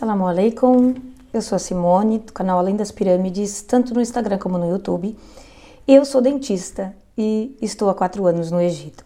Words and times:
Assalamu 0.00 0.26
alaikum, 0.26 0.94
eu 1.30 1.42
sou 1.42 1.56
a 1.56 1.58
Simone, 1.58 2.20
do 2.20 2.32
canal 2.32 2.58
Além 2.58 2.74
das 2.74 2.90
Pirâmides, 2.90 3.60
tanto 3.60 3.92
no 3.92 4.00
Instagram 4.00 4.38
como 4.38 4.56
no 4.56 4.66
YouTube. 4.66 5.14
Eu 5.86 6.06
sou 6.06 6.22
dentista 6.22 6.96
e 7.18 7.54
estou 7.60 7.90
há 7.90 7.94
quatro 7.94 8.24
anos 8.24 8.50
no 8.50 8.62
Egito. 8.62 9.04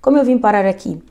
Como 0.00 0.16
eu 0.16 0.24
vim 0.24 0.38
parar 0.38 0.64
aqui? 0.64 1.02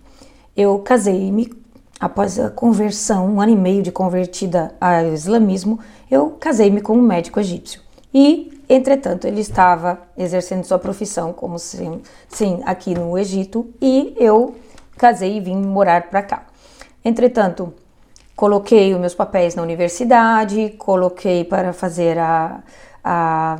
Eu 0.55 0.79
casei-me 0.79 1.51
após 1.99 2.39
a 2.39 2.49
conversão, 2.49 3.27
um 3.27 3.41
ano 3.41 3.51
e 3.51 3.57
meio 3.57 3.83
de 3.83 3.91
convertida 3.91 4.73
ao 4.79 5.07
islamismo, 5.07 5.81
eu 6.09 6.29
casei-me 6.39 6.79
com 6.79 6.97
um 6.97 7.01
médico 7.01 7.37
egípcio. 7.37 7.81
E, 8.13 8.57
entretanto, 8.69 9.27
ele 9.27 9.41
estava 9.41 9.99
exercendo 10.17 10.63
sua 10.63 10.79
profissão 10.79 11.33
como 11.33 11.59
sim, 11.59 12.01
sim 12.29 12.61
aqui 12.63 12.93
no 12.93 13.17
Egito 13.17 13.67
e 13.81 14.15
eu 14.15 14.55
casei 14.97 15.35
e 15.35 15.41
vim 15.41 15.57
morar 15.57 16.09
para 16.09 16.23
cá. 16.23 16.45
Entretanto, 17.03 17.73
Coloquei 18.35 18.93
os 18.93 18.99
meus 18.99 19.15
papéis 19.15 19.55
na 19.55 19.63
universidade, 19.63 20.75
coloquei 20.77 21.45
para 21.45 21.71
fazer 21.71 22.17
a, 22.17 22.61
a 23.01 23.57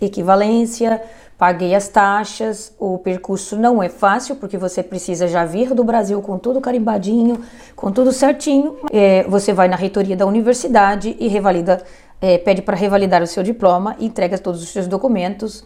equivalência, 0.00 1.02
paguei 1.36 1.74
as 1.74 1.88
taxas. 1.88 2.72
O 2.78 2.96
percurso 2.96 3.54
não 3.54 3.82
é 3.82 3.90
fácil 3.90 4.36
porque 4.36 4.56
você 4.56 4.82
precisa 4.82 5.28
já 5.28 5.44
vir 5.44 5.74
do 5.74 5.84
Brasil 5.84 6.22
com 6.22 6.38
tudo 6.38 6.58
carimbadinho, 6.58 7.44
com 7.76 7.92
tudo 7.92 8.10
certinho. 8.10 8.78
É, 8.90 9.24
você 9.24 9.52
vai 9.52 9.68
na 9.68 9.76
reitoria 9.76 10.16
da 10.16 10.24
universidade 10.24 11.14
e 11.20 11.28
revalida, 11.28 11.82
é, 12.18 12.38
pede 12.38 12.62
para 12.62 12.74
revalidar 12.74 13.22
o 13.22 13.26
seu 13.26 13.42
diploma, 13.42 13.94
entrega 14.00 14.38
todos 14.38 14.62
os 14.62 14.70
seus 14.70 14.86
documentos, 14.86 15.62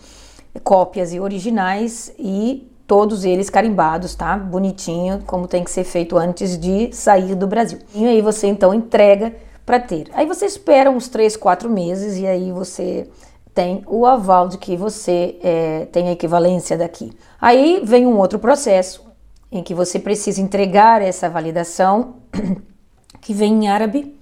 cópias 0.65 1.15
e 1.15 1.21
originais 1.21 2.13
e 2.19 2.72
todos 2.93 3.25
eles 3.25 3.49
carimbados, 3.49 4.15
tá? 4.15 4.37
Bonitinho, 4.37 5.23
como 5.27 5.49
tem 5.49 5.65
que 5.65 5.71
ser 5.71 5.83
feito 5.83 6.19
antes 6.19 6.59
de 6.59 6.93
sair 6.93 7.35
do 7.35 7.47
Brasil. 7.47 7.79
E 7.95 8.07
aí 8.07 8.21
você 8.21 8.49
então 8.49 8.75
entrega 8.75 9.35
para 9.65 9.81
ter. 9.81 10.11
Aí 10.13 10.27
você 10.27 10.45
espera 10.45 10.91
uns 10.91 11.09
3, 11.09 11.35
4 11.35 11.71
meses 11.71 12.19
e 12.19 12.27
aí 12.27 12.53
você 12.53 13.09
tem 13.55 13.83
o 13.87 14.05
aval 14.05 14.47
de 14.47 14.59
que 14.59 14.77
você 14.77 15.39
é, 15.43 15.87
tem 15.87 16.11
a 16.11 16.13
equivalência 16.13 16.77
daqui. 16.77 17.11
Aí 17.41 17.81
vem 17.83 18.07
um 18.07 18.19
outro 18.19 18.39
processo 18.39 19.03
em 19.51 19.63
que 19.63 19.73
você 19.73 19.99
precisa 19.99 20.43
entregar 20.43 21.01
essa 21.01 21.31
validação, 21.31 22.17
que 23.23 23.33
vem 23.33 23.65
em 23.65 23.69
árabe, 23.69 24.15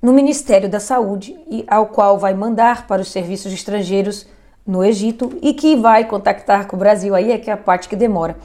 no 0.00 0.12
Ministério 0.12 0.68
da 0.68 0.78
Saúde, 0.78 1.36
e 1.50 1.64
ao 1.66 1.86
qual 1.86 2.16
vai 2.16 2.32
mandar 2.32 2.86
para 2.86 3.02
os 3.02 3.08
serviços 3.08 3.52
estrangeiros 3.52 4.24
no 4.68 4.84
Egito 4.84 5.32
e 5.40 5.54
que 5.54 5.74
vai 5.74 6.04
contactar 6.04 6.66
com 6.66 6.76
o 6.76 6.78
Brasil. 6.78 7.14
Aí 7.14 7.32
é 7.32 7.38
que 7.38 7.48
é 7.48 7.54
a 7.54 7.56
parte 7.56 7.88
que 7.88 7.96
demora. 7.96 8.36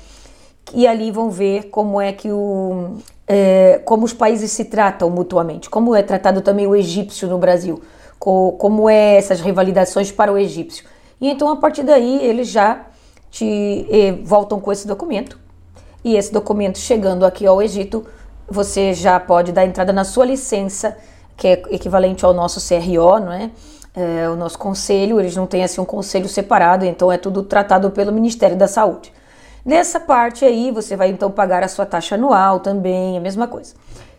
E 0.73 0.87
ali 0.87 1.11
vão 1.11 1.29
ver 1.29 1.63
como 1.63 1.99
é 1.99 2.13
que 2.13 2.31
o, 2.31 2.95
é, 3.27 3.81
como 3.83 4.05
os 4.05 4.13
países 4.13 4.49
se 4.51 4.63
tratam 4.63 5.09
mutuamente, 5.09 5.69
como 5.69 5.93
é 5.93 6.01
tratado 6.01 6.39
também 6.39 6.65
o 6.65 6.73
egípcio 6.73 7.27
no 7.27 7.37
Brasil, 7.37 7.81
como 8.17 8.89
é 8.89 9.17
essas 9.17 9.41
revalidações 9.41 10.09
para 10.09 10.31
o 10.31 10.37
egípcio. 10.37 10.85
E 11.19 11.29
então 11.29 11.49
a 11.49 11.57
partir 11.57 11.83
daí 11.83 12.23
eles 12.23 12.47
já 12.47 12.85
te 13.29 13.85
eh, 13.89 14.13
voltam 14.23 14.61
com 14.61 14.71
esse 14.71 14.87
documento. 14.87 15.37
E 16.03 16.15
esse 16.15 16.31
documento 16.31 16.77
chegando 16.77 17.25
aqui 17.25 17.45
ao 17.45 17.61
Egito, 17.61 18.05
você 18.47 18.93
já 18.93 19.19
pode 19.19 19.51
dar 19.51 19.65
entrada 19.65 19.91
na 19.91 20.03
sua 20.03 20.25
licença, 20.25 20.97
que 21.35 21.47
é 21.47 21.61
equivalente 21.71 22.23
ao 22.23 22.33
nosso 22.33 22.59
CRO, 22.65 23.19
não 23.19 23.31
é? 23.31 23.51
É, 23.95 24.27
o 24.29 24.35
nosso 24.35 24.57
conselho, 24.57 25.19
eles 25.19 25.35
não 25.35 25.45
têm 25.45 25.63
assim 25.63 25.79
um 25.79 25.85
conselho 25.85 26.27
separado, 26.27 26.85
então 26.85 27.11
é 27.11 27.17
tudo 27.17 27.43
tratado 27.43 27.91
pelo 27.91 28.11
Ministério 28.11 28.57
da 28.57 28.67
Saúde. 28.67 29.13
Nessa 29.63 29.99
parte 29.99 30.43
aí, 30.43 30.71
você 30.71 30.95
vai 30.95 31.09
então 31.09 31.31
pagar 31.31 31.63
a 31.63 31.67
sua 31.67 31.85
taxa 31.85 32.15
anual 32.15 32.59
também, 32.59 33.17
a 33.17 33.21
mesma 33.21 33.47
coisa. 33.47 33.75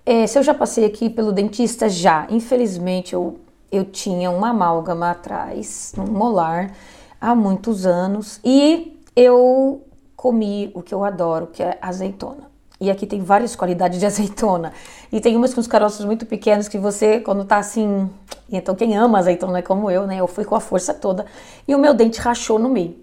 É, 0.06 0.26
se 0.26 0.38
eu 0.38 0.42
já 0.42 0.54
passei 0.54 0.84
aqui 0.84 1.10
pelo 1.10 1.32
dentista, 1.32 1.88
já. 1.88 2.26
Infelizmente, 2.30 3.14
eu, 3.14 3.38
eu 3.70 3.84
tinha 3.84 4.30
uma 4.30 4.50
amálgama 4.50 5.10
atrás, 5.10 5.92
um 5.98 6.10
molar, 6.10 6.72
há 7.20 7.34
muitos 7.34 7.84
anos, 7.84 8.40
e 8.44 9.00
eu 9.16 9.82
comi 10.16 10.70
o 10.74 10.82
que 10.82 10.94
eu 10.94 11.04
adoro, 11.04 11.48
que 11.48 11.62
é 11.62 11.78
azeitona. 11.82 12.53
E 12.84 12.90
aqui 12.90 13.06
tem 13.06 13.22
várias 13.22 13.56
qualidades 13.56 13.98
de 13.98 14.04
azeitona. 14.06 14.72
E 15.10 15.20
tem 15.20 15.36
umas 15.36 15.54
com 15.54 15.60
os 15.60 15.66
caroços 15.66 16.04
muito 16.04 16.26
pequenos 16.26 16.68
que 16.68 16.78
você, 16.78 17.20
quando 17.20 17.44
tá 17.44 17.58
assim. 17.58 18.10
Então, 18.50 18.74
quem 18.74 18.96
ama 18.96 19.18
azeitona 19.18 19.58
é 19.58 19.62
como 19.62 19.90
eu, 19.90 20.06
né? 20.06 20.16
Eu 20.18 20.26
fui 20.26 20.44
com 20.44 20.54
a 20.54 20.60
força 20.60 20.92
toda. 20.92 21.24
E 21.66 21.74
o 21.74 21.78
meu 21.78 21.94
dente 21.94 22.20
rachou 22.20 22.58
no 22.58 22.68
meio. 22.68 22.96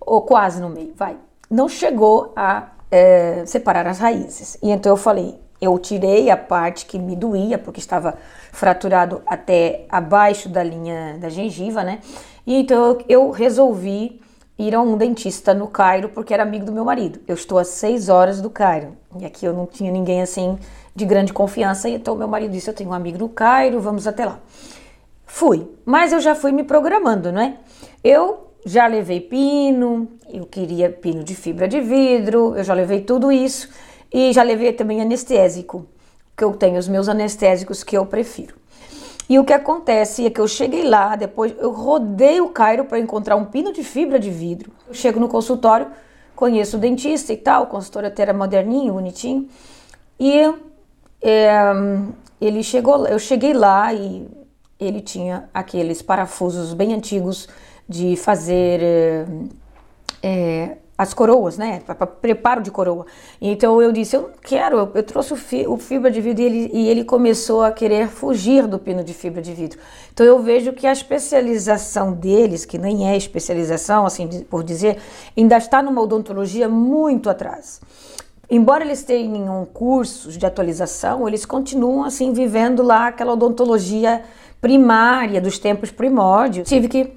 Ou 0.00 0.22
quase 0.22 0.60
no 0.60 0.68
meio, 0.68 0.92
vai. 0.96 1.16
Não 1.50 1.68
chegou 1.68 2.32
a 2.36 2.68
é, 2.90 3.44
separar 3.46 3.86
as 3.86 3.98
raízes. 3.98 4.58
E 4.62 4.70
então 4.70 4.92
eu 4.92 4.96
falei. 4.96 5.40
Eu 5.60 5.78
tirei 5.78 6.28
a 6.28 6.36
parte 6.36 6.84
que 6.86 6.98
me 6.98 7.14
doía, 7.14 7.56
porque 7.56 7.78
estava 7.78 8.18
fraturado 8.50 9.22
até 9.24 9.86
abaixo 9.88 10.48
da 10.48 10.60
linha 10.60 11.16
da 11.20 11.28
gengiva, 11.28 11.84
né? 11.84 12.00
E 12.44 12.56
então 12.56 12.98
eu 13.08 13.30
resolvi 13.30 14.20
ir 14.58 14.74
a 14.74 14.80
um 14.80 14.96
dentista 14.96 15.54
no 15.54 15.66
Cairo 15.66 16.08
porque 16.08 16.34
era 16.34 16.42
amigo 16.42 16.64
do 16.64 16.72
meu 16.72 16.84
marido. 16.84 17.20
Eu 17.26 17.34
estou 17.34 17.58
a 17.58 17.64
seis 17.64 18.08
horas 18.08 18.40
do 18.40 18.50
Cairo 18.50 18.96
e 19.18 19.24
aqui 19.24 19.44
eu 19.44 19.52
não 19.52 19.66
tinha 19.66 19.90
ninguém 19.90 20.22
assim 20.22 20.58
de 20.94 21.04
grande 21.04 21.32
confiança. 21.32 21.88
Então 21.88 22.14
meu 22.14 22.28
marido 22.28 22.52
disse: 22.52 22.70
Eu 22.70 22.74
tenho 22.74 22.90
um 22.90 22.94
amigo 22.94 23.18
no 23.18 23.28
Cairo, 23.28 23.80
vamos 23.80 24.06
até 24.06 24.24
lá. 24.24 24.38
Fui, 25.26 25.66
mas 25.84 26.12
eu 26.12 26.20
já 26.20 26.34
fui 26.34 26.52
me 26.52 26.62
programando, 26.62 27.32
não 27.32 27.40
é? 27.40 27.56
Eu 28.04 28.52
já 28.64 28.86
levei 28.86 29.20
pino, 29.20 30.08
eu 30.28 30.46
queria 30.46 30.90
pino 30.90 31.24
de 31.24 31.34
fibra 31.34 31.66
de 31.66 31.80
vidro, 31.80 32.54
eu 32.56 32.62
já 32.62 32.74
levei 32.74 33.00
tudo 33.00 33.32
isso 33.32 33.68
e 34.12 34.32
já 34.32 34.42
levei 34.42 34.72
também 34.72 35.00
anestésico, 35.00 35.86
que 36.36 36.44
eu 36.44 36.52
tenho 36.52 36.78
os 36.78 36.86
meus 36.86 37.08
anestésicos 37.08 37.82
que 37.82 37.96
eu 37.96 38.04
prefiro. 38.04 38.61
E 39.28 39.38
o 39.38 39.44
que 39.44 39.52
acontece 39.52 40.26
é 40.26 40.30
que 40.30 40.40
eu 40.40 40.48
cheguei 40.48 40.84
lá, 40.88 41.16
depois 41.16 41.54
eu 41.58 41.70
rodei 41.70 42.40
o 42.40 42.48
Cairo 42.48 42.84
para 42.84 42.98
encontrar 42.98 43.36
um 43.36 43.44
pino 43.44 43.72
de 43.72 43.82
fibra 43.82 44.18
de 44.18 44.30
vidro. 44.30 44.72
Eu 44.86 44.94
chego 44.94 45.20
no 45.20 45.28
consultório, 45.28 45.86
conheço 46.34 46.76
o 46.76 46.80
dentista 46.80 47.32
e 47.32 47.36
tal, 47.36 47.64
o 47.64 47.66
consultório 47.66 48.08
até 48.08 48.22
era 48.22 48.32
moderninho, 48.32 48.94
bonitinho. 48.94 49.48
E 50.18 50.52
é, 51.22 51.62
ele 52.40 52.62
chegou, 52.62 53.06
eu 53.06 53.18
cheguei 53.18 53.52
lá 53.52 53.92
e 53.94 54.28
ele 54.78 55.00
tinha 55.00 55.48
aqueles 55.54 56.02
parafusos 56.02 56.74
bem 56.74 56.92
antigos 56.92 57.48
de 57.88 58.16
fazer 58.16 58.80
é, 58.82 59.26
é 60.22 60.76
as 60.96 61.14
coroas, 61.14 61.56
né? 61.56 61.80
Para 61.84 62.06
preparo 62.06 62.62
de 62.62 62.70
coroa. 62.70 63.06
Então 63.40 63.80
eu 63.80 63.90
disse, 63.92 64.14
eu 64.14 64.22
não 64.22 64.30
quero, 64.42 64.90
eu, 64.94 65.02
trouxe 65.02 65.32
o, 65.32 65.36
fi, 65.36 65.66
o, 65.66 65.76
fibra 65.76 66.10
de 66.10 66.20
vidro 66.20 66.42
e 66.42 66.46
ele, 66.46 66.70
e 66.72 66.88
ele 66.88 67.04
começou 67.04 67.62
a 67.62 67.72
querer 67.72 68.08
fugir 68.08 68.66
do 68.66 68.78
pino 68.78 69.02
de 69.02 69.14
fibra 69.14 69.40
de 69.40 69.52
vidro. 69.52 69.78
Então 70.12 70.24
eu 70.24 70.40
vejo 70.40 70.72
que 70.72 70.86
a 70.86 70.92
especialização 70.92 72.12
deles, 72.12 72.64
que 72.64 72.78
nem 72.78 73.08
é 73.08 73.16
especialização, 73.16 74.06
assim 74.06 74.28
por 74.44 74.62
dizer, 74.62 74.98
ainda 75.36 75.56
está 75.56 75.82
numa 75.82 76.00
odontologia 76.00 76.68
muito 76.68 77.30
atrás. 77.30 77.80
Embora 78.50 78.84
eles 78.84 79.02
tenham 79.02 79.66
cursos 79.72 80.36
de 80.36 80.44
atualização, 80.44 81.26
eles 81.26 81.46
continuam 81.46 82.04
assim 82.04 82.34
vivendo 82.34 82.82
lá 82.82 83.06
aquela 83.06 83.32
odontologia 83.32 84.22
primária 84.60 85.40
dos 85.40 85.58
tempos 85.58 85.90
primórdios. 85.90 86.68
Tive 86.68 86.86
que 86.86 87.12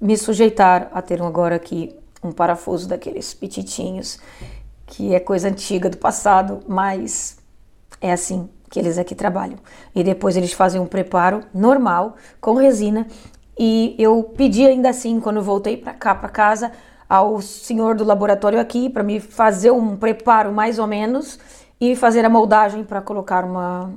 me 0.00 0.16
sujeitar 0.16 0.90
a 0.92 1.00
ter 1.00 1.22
um 1.22 1.26
agora 1.26 1.54
aqui 1.54 1.94
um 2.24 2.32
parafuso 2.32 2.88
daqueles 2.88 3.34
petitinhos, 3.34 4.18
que 4.86 5.14
é 5.14 5.20
coisa 5.20 5.48
antiga 5.48 5.88
do 5.88 5.96
passado, 5.96 6.60
mas 6.66 7.38
é 8.00 8.12
assim 8.12 8.48
que 8.70 8.78
eles 8.78 8.98
aqui 8.98 9.14
trabalham. 9.14 9.58
E 9.94 10.02
depois 10.02 10.36
eles 10.36 10.52
fazem 10.52 10.80
um 10.80 10.86
preparo 10.86 11.44
normal 11.54 12.16
com 12.40 12.54
resina. 12.54 13.06
E 13.56 13.94
eu 13.98 14.32
pedi 14.36 14.66
ainda 14.66 14.90
assim, 14.90 15.20
quando 15.20 15.40
voltei 15.40 15.76
para 15.76 15.94
cá, 15.94 16.14
para 16.14 16.28
casa, 16.28 16.72
ao 17.08 17.40
senhor 17.40 17.94
do 17.94 18.02
laboratório 18.02 18.58
aqui 18.58 18.88
para 18.88 19.02
me 19.02 19.20
fazer 19.20 19.70
um 19.70 19.96
preparo 19.96 20.52
mais 20.52 20.78
ou 20.78 20.86
menos 20.86 21.38
e 21.80 21.94
fazer 21.94 22.24
a 22.24 22.28
moldagem 22.28 22.82
para 22.82 23.00
colocar 23.00 23.44
uma, 23.44 23.92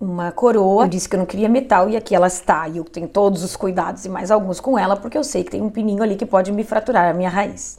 uma 0.00 0.30
coroa. 0.30 0.84
Eu 0.84 0.88
disse 0.88 1.08
que 1.08 1.16
eu 1.16 1.18
não 1.18 1.26
queria 1.26 1.48
metal 1.48 1.88
e 1.88 1.96
aqui 1.96 2.14
ela 2.14 2.26
está. 2.26 2.68
E 2.68 2.78
eu 2.78 2.84
tenho 2.84 3.08
todos 3.08 3.42
os 3.42 3.56
cuidados 3.56 4.04
e 4.04 4.08
mais 4.08 4.30
alguns 4.30 4.60
com 4.60 4.78
ela, 4.78 4.96
porque 4.96 5.16
eu 5.16 5.24
sei 5.24 5.42
que 5.42 5.50
tem 5.50 5.62
um 5.62 5.70
pininho 5.70 6.02
ali 6.02 6.16
que 6.16 6.26
pode 6.26 6.52
me 6.52 6.64
fraturar 6.64 7.10
a 7.10 7.14
minha 7.14 7.30
raiz. 7.30 7.78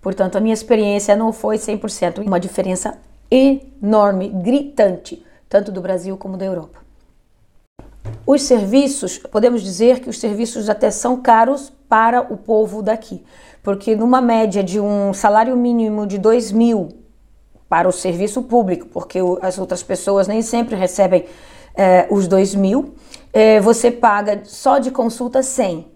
Portanto, 0.00 0.36
a 0.36 0.40
minha 0.40 0.54
experiência 0.54 1.14
não 1.14 1.32
foi 1.32 1.56
100%, 1.56 2.24
uma 2.26 2.40
diferença 2.40 2.98
enorme, 3.30 4.28
gritante, 4.28 5.24
tanto 5.48 5.70
do 5.70 5.80
Brasil 5.80 6.16
como 6.16 6.36
da 6.36 6.44
Europa. 6.44 6.80
Os 8.26 8.42
serviços, 8.42 9.18
podemos 9.18 9.62
dizer 9.62 10.00
que 10.00 10.08
os 10.08 10.18
serviços 10.18 10.68
até 10.68 10.90
são 10.90 11.20
caros 11.20 11.70
para 11.88 12.20
o 12.20 12.36
povo 12.36 12.82
daqui, 12.82 13.22
porque 13.62 13.94
numa 13.94 14.20
média 14.20 14.64
de 14.64 14.80
um 14.80 15.12
salário 15.12 15.56
mínimo 15.56 16.06
de 16.06 16.16
2 16.16 16.52
mil 16.52 16.99
para 17.70 17.88
o 17.88 17.92
serviço 17.92 18.42
público, 18.42 18.88
porque 18.88 19.20
as 19.40 19.56
outras 19.56 19.80
pessoas 19.80 20.26
nem 20.26 20.42
sempre 20.42 20.74
recebem 20.74 21.24
é, 21.72 22.08
os 22.10 22.26
2 22.26 22.56
mil. 22.56 22.94
É, 23.32 23.60
você 23.60 23.92
paga 23.92 24.40
só 24.42 24.78
de 24.78 24.90
consulta 24.90 25.40
100. 25.40 25.86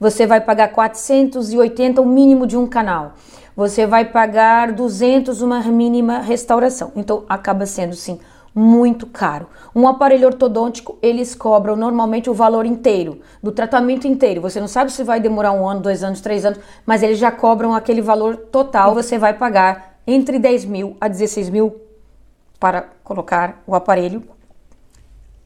Você 0.00 0.26
vai 0.26 0.40
pagar 0.40 0.68
480 0.68 2.00
o 2.00 2.06
mínimo 2.06 2.46
de 2.46 2.56
um 2.56 2.66
canal. 2.66 3.12
Você 3.54 3.86
vai 3.86 4.06
pagar 4.06 4.72
200 4.72 5.42
uma 5.42 5.60
mínima 5.60 6.20
restauração. 6.20 6.90
Então 6.96 7.24
acaba 7.28 7.66
sendo 7.66 7.94
sim 7.94 8.18
muito 8.54 9.06
caro. 9.06 9.46
Um 9.74 9.86
aparelho 9.86 10.26
ortodôntico, 10.26 10.98
eles 11.02 11.34
cobram 11.34 11.76
normalmente 11.76 12.30
o 12.30 12.34
valor 12.34 12.64
inteiro, 12.64 13.20
do 13.42 13.52
tratamento 13.52 14.08
inteiro. 14.08 14.40
Você 14.40 14.58
não 14.58 14.66
sabe 14.66 14.90
se 14.90 15.04
vai 15.04 15.20
demorar 15.20 15.52
um 15.52 15.68
ano, 15.68 15.80
dois 15.80 16.02
anos, 16.02 16.20
três 16.22 16.46
anos, 16.46 16.58
mas 16.84 17.02
eles 17.02 17.18
já 17.18 17.30
cobram 17.30 17.74
aquele 17.74 18.00
valor 18.00 18.36
total. 18.36 18.94
Você 18.94 19.18
vai 19.18 19.34
pagar 19.34 19.89
entre 20.06 20.38
10 20.38 20.64
mil 20.64 20.96
a 21.00 21.08
16 21.08 21.50
mil 21.50 21.80
para 22.58 22.88
colocar 23.02 23.62
o 23.66 23.74
aparelho 23.74 24.22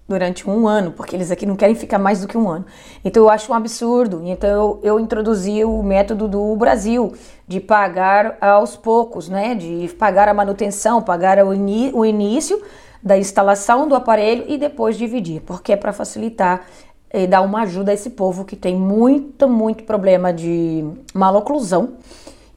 durante 0.07 0.49
um 0.49 0.69
ano, 0.69 0.93
porque 0.93 1.17
eles 1.17 1.31
aqui 1.31 1.47
não 1.47 1.57
querem 1.57 1.75
ficar 1.75 1.99
mais 1.99 2.21
do 2.21 2.29
que 2.29 2.37
um 2.37 2.49
ano. 2.49 2.67
Então 3.05 3.23
eu 3.23 3.31
acho 3.31 3.51
um 3.51 3.55
absurdo. 3.55 4.21
Então 4.25 4.51
eu, 4.51 4.81
eu 4.83 5.01
introduzi 5.01 5.65
o 5.65 5.83
método 5.83 6.29
do 6.29 6.55
Brasil 6.57 7.15
de 7.49 7.61
pagar 7.61 8.37
aos 8.41 8.77
poucos, 8.77 9.29
né? 9.29 9.55
De 9.55 9.89
pagar 9.99 10.29
a 10.29 10.35
manutenção, 10.35 11.01
pagar 11.01 11.39
o, 11.39 11.49
o 11.49 12.05
início 12.05 12.63
da 13.03 13.17
instalação 13.17 13.89
do 13.89 13.95
aparelho 13.95 14.45
e 14.49 14.57
depois 14.59 14.97
dividir, 14.97 15.43
porque 15.43 15.73
é 15.73 15.77
para 15.77 15.93
facilitar 15.93 16.67
e 17.13 17.27
dar 17.27 17.43
uma 17.43 17.63
ajuda 17.63 17.91
a 17.91 17.95
esse 17.95 18.11
povo 18.11 18.45
que 18.45 18.57
tem 18.57 18.75
muito, 18.75 19.49
muito 19.49 19.85
problema 19.85 20.33
de 20.33 20.85
maloclusão 21.15 21.95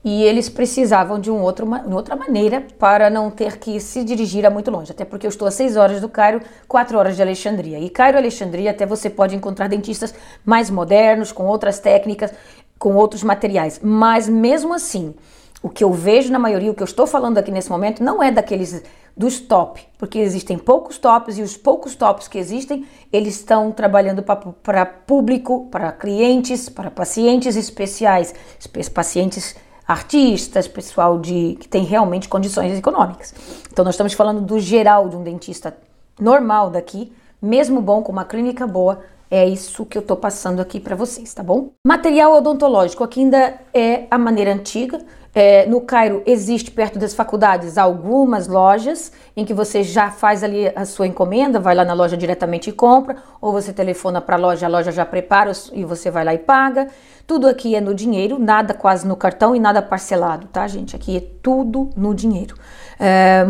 e 0.04 0.22
eles 0.22 0.48
precisavam 0.48 1.18
de 1.18 1.30
um 1.30 1.40
outro, 1.40 1.66
uma 1.66 1.82
outra 1.94 2.14
maneira 2.14 2.64
para 2.78 3.10
não 3.10 3.30
ter 3.30 3.58
que 3.58 3.80
se 3.80 4.04
dirigir 4.04 4.46
a 4.46 4.50
muito 4.50 4.70
longe, 4.70 4.92
até 4.92 5.04
porque 5.04 5.26
eu 5.26 5.30
estou 5.30 5.48
a 5.48 5.50
6 5.50 5.76
horas 5.76 6.00
do 6.00 6.08
Cairo, 6.08 6.40
4 6.66 6.96
horas 6.96 7.16
de 7.16 7.22
Alexandria. 7.22 7.78
E 7.78 7.90
Cairo 7.90 8.16
e 8.16 8.20
Alexandria 8.20 8.70
até 8.70 8.86
você 8.86 9.10
pode 9.10 9.34
encontrar 9.34 9.68
dentistas 9.68 10.14
mais 10.44 10.70
modernos, 10.70 11.32
com 11.32 11.46
outras 11.46 11.78
técnicas, 11.78 12.32
com 12.78 12.94
outros 12.94 13.24
materiais, 13.24 13.80
mas 13.82 14.28
mesmo 14.28 14.72
assim, 14.72 15.14
o 15.60 15.68
que 15.68 15.82
eu 15.82 15.92
vejo 15.92 16.30
na 16.30 16.38
maioria, 16.38 16.70
o 16.70 16.74
que 16.74 16.82
eu 16.82 16.86
estou 16.86 17.06
falando 17.06 17.38
aqui 17.38 17.50
nesse 17.50 17.68
momento, 17.68 18.02
não 18.02 18.22
é 18.22 18.30
daqueles 18.30 18.82
dos 19.16 19.40
top, 19.40 19.84
porque 19.98 20.20
existem 20.20 20.56
poucos 20.56 20.96
tops 20.96 21.38
e 21.38 21.42
os 21.42 21.56
poucos 21.56 21.96
tops 21.96 22.28
que 22.28 22.38
existem, 22.38 22.86
eles 23.12 23.34
estão 23.34 23.72
trabalhando 23.72 24.22
para 24.22 24.86
público, 24.86 25.66
para 25.72 25.90
clientes, 25.90 26.68
para 26.68 26.88
pacientes 26.88 27.56
especiais, 27.56 28.32
pacientes 28.94 29.56
artistas, 29.88 30.68
pessoal 30.68 31.18
de 31.18 31.56
que 31.58 31.66
tem 31.66 31.82
realmente 31.82 32.28
condições 32.28 32.76
econômicas. 32.78 33.34
Então 33.72 33.82
nós 33.82 33.94
estamos 33.94 34.12
falando 34.12 34.42
do 34.42 34.60
geral 34.60 35.08
de 35.08 35.16
um 35.16 35.22
dentista 35.22 35.74
normal 36.20 36.68
daqui, 36.68 37.10
mesmo 37.40 37.80
bom 37.80 38.02
com 38.02 38.12
uma 38.12 38.24
clínica 38.24 38.66
boa, 38.66 39.00
é 39.30 39.46
isso 39.46 39.86
que 39.86 39.96
eu 39.96 40.02
estou 40.02 40.16
passando 40.16 40.60
aqui 40.60 40.78
para 40.78 40.94
vocês, 40.94 41.32
tá 41.32 41.42
bom? 41.42 41.70
Material 41.86 42.34
odontológico 42.34 43.02
aqui 43.02 43.20
ainda 43.20 43.60
é 43.72 44.06
a 44.10 44.18
maneira 44.18 44.52
antiga. 44.52 45.00
É, 45.40 45.66
no 45.66 45.80
Cairo 45.80 46.20
existe 46.26 46.68
perto 46.68 46.98
das 46.98 47.14
faculdades 47.14 47.78
algumas 47.78 48.48
lojas 48.48 49.12
em 49.36 49.44
que 49.44 49.54
você 49.54 49.84
já 49.84 50.10
faz 50.10 50.42
ali 50.42 50.66
a 50.74 50.84
sua 50.84 51.06
encomenda, 51.06 51.60
vai 51.60 51.76
lá 51.76 51.84
na 51.84 51.94
loja 51.94 52.16
diretamente 52.16 52.70
e 52.70 52.72
compra, 52.72 53.14
ou 53.40 53.52
você 53.52 53.72
telefona 53.72 54.20
para 54.20 54.34
a 54.34 54.38
loja, 54.40 54.66
a 54.66 54.68
loja 54.68 54.90
já 54.90 55.06
prepara 55.06 55.52
e 55.72 55.84
você 55.84 56.10
vai 56.10 56.24
lá 56.24 56.34
e 56.34 56.38
paga. 56.38 56.88
Tudo 57.24 57.46
aqui 57.46 57.76
é 57.76 57.80
no 57.80 57.94
dinheiro, 57.94 58.36
nada 58.36 58.74
quase 58.74 59.06
no 59.06 59.14
cartão 59.14 59.54
e 59.54 59.60
nada 59.60 59.80
parcelado, 59.80 60.48
tá, 60.48 60.66
gente? 60.66 60.96
Aqui 60.96 61.18
é 61.18 61.22
tudo 61.40 61.88
no 61.96 62.16
dinheiro. 62.16 62.56
É, 62.98 63.46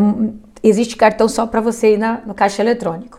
existe 0.62 0.94
cartão 0.94 1.26
só 1.26 1.46
para 1.46 1.62
você 1.62 1.94
ir 1.94 1.96
na, 1.96 2.20
no 2.26 2.35
caixa 2.35 2.61
eletrônico 2.61 3.19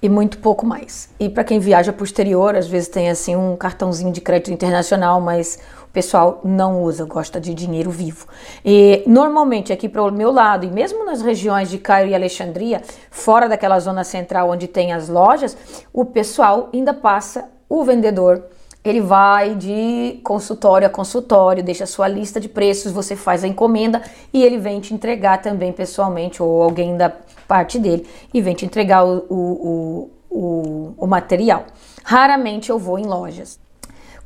e 0.00 0.08
muito 0.08 0.38
pouco 0.38 0.64
mais. 0.64 1.10
E 1.20 1.28
para 1.28 1.44
quem 1.44 1.58
viaja 1.58 1.94
exterior, 2.02 2.56
às 2.56 2.66
vezes 2.66 2.88
tem 2.88 3.10
assim 3.10 3.36
um 3.36 3.56
cartãozinho 3.56 4.12
de 4.12 4.22
crédito 4.22 4.50
internacional, 4.52 5.20
mas 5.20 5.58
pessoal 5.96 6.42
não 6.44 6.82
usa, 6.82 7.06
gosta 7.06 7.40
de 7.40 7.54
dinheiro 7.54 7.90
vivo. 7.90 8.26
E 8.62 9.02
normalmente 9.06 9.72
aqui 9.72 9.88
para 9.88 10.02
o 10.02 10.12
meu 10.12 10.30
lado 10.30 10.66
e 10.66 10.70
mesmo 10.70 11.06
nas 11.06 11.22
regiões 11.22 11.70
de 11.70 11.78
Cairo 11.78 12.10
e 12.10 12.14
Alexandria, 12.14 12.82
fora 13.10 13.48
daquela 13.48 13.80
zona 13.80 14.04
central 14.04 14.50
onde 14.50 14.68
tem 14.68 14.92
as 14.92 15.08
lojas, 15.08 15.56
o 15.94 16.04
pessoal 16.04 16.68
ainda 16.74 16.92
passa 16.92 17.48
o 17.66 17.82
vendedor 17.82 18.44
ele 18.84 19.00
vai 19.00 19.56
de 19.56 20.20
consultório 20.22 20.86
a 20.86 20.90
consultório, 20.90 21.60
deixa 21.60 21.86
sua 21.86 22.06
lista 22.06 22.38
de 22.38 22.48
preços, 22.48 22.92
você 22.92 23.16
faz 23.16 23.42
a 23.42 23.48
encomenda 23.48 24.00
e 24.32 24.44
ele 24.44 24.58
vem 24.58 24.78
te 24.78 24.94
entregar 24.94 25.42
também 25.42 25.72
pessoalmente, 25.72 26.40
ou 26.40 26.62
alguém 26.62 26.96
da 26.96 27.10
parte 27.48 27.80
dele, 27.80 28.06
e 28.32 28.40
vem 28.40 28.54
te 28.54 28.64
entregar 28.64 29.04
o, 29.04 29.26
o, 29.28 30.10
o, 30.30 30.94
o 30.98 31.06
material. 31.08 31.64
Raramente 32.04 32.70
eu 32.70 32.78
vou 32.78 32.96
em 32.96 33.06
lojas. 33.06 33.58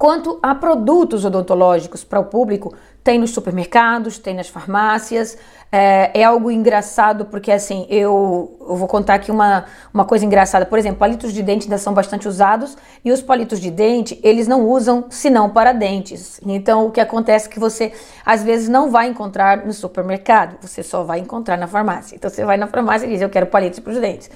Quanto 0.00 0.38
a 0.43 0.55
produtos 0.55 1.26
odontológicos 1.26 2.02
para 2.02 2.19
o 2.19 2.25
público, 2.25 2.73
tem 3.05 3.19
nos 3.19 3.32
supermercados, 3.32 4.17
tem 4.17 4.32
nas 4.35 4.49
farmácias. 4.49 5.37
É, 5.70 6.23
é, 6.23 6.25
algo 6.25 6.50
engraçado 6.50 7.26
porque, 7.26 7.52
assim, 7.52 7.87
eu, 7.91 8.56
eu 8.62 8.76
vou 8.76 8.88
contar 8.88 9.17
aqui 9.17 9.31
uma, 9.31 9.67
uma 9.93 10.06
coisa 10.06 10.25
engraçada. 10.25 10.64
Por 10.64 10.79
exemplo, 10.79 10.99
palitos 10.99 11.35
de 11.35 11.43
dente 11.43 11.64
ainda 11.64 11.76
são 11.76 11.93
bastante 11.93 12.26
usados 12.26 12.79
e 13.05 13.12
os 13.12 13.20
palitos 13.20 13.61
de 13.61 13.70
dente, 13.70 14.19
eles 14.23 14.49
não 14.49 14.67
usam 14.67 15.05
senão 15.11 15.50
para 15.50 15.75
dentes. 15.75 16.41
Então, 16.47 16.87
o 16.87 16.91
que 16.91 16.99
acontece 16.99 17.49
é 17.49 17.50
que 17.50 17.61
você, 17.61 17.93
às 18.25 18.43
vezes, 18.43 18.70
não 18.70 18.91
vai 18.91 19.06
encontrar 19.06 19.67
no 19.67 19.73
supermercado, 19.75 20.56
você 20.62 20.82
só 20.82 21.02
vai 21.02 21.19
encontrar 21.19 21.58
na 21.58 21.67
farmácia. 21.67 22.17
Então, 22.17 22.31
você 22.31 22.43
vai 22.43 22.56
na 22.56 22.67
farmácia 22.67 23.05
e 23.05 23.11
diz, 23.11 23.20
eu 23.20 23.29
quero 23.29 23.49
palitos 23.49 23.81
para 23.81 23.93
os 23.93 23.99
dentes. 23.99 24.31